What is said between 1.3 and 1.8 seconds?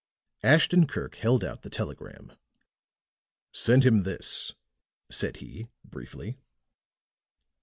out the